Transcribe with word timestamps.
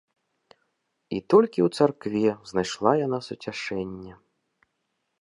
І 1.17 1.19
толькі 1.33 1.59
ў 1.67 1.79
царкве 1.79 2.25
знайшла 2.55 2.91
яна 3.05 3.19
суцяшэнне. 3.29 4.13